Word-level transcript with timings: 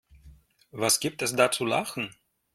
Was 0.71 0.99
gibt 0.99 1.21
es 1.21 1.35
da 1.35 1.51
zu 1.51 1.63
lachen? 1.63 2.15